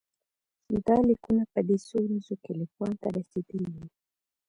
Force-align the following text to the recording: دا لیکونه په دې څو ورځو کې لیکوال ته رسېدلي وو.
دا 0.85 0.97
لیکونه 1.07 1.43
په 1.53 1.59
دې 1.67 1.77
څو 1.87 1.97
ورځو 2.03 2.35
کې 2.43 2.51
لیکوال 2.61 2.93
ته 3.01 3.07
رسېدلي 3.17 3.67
وو. 3.73 3.85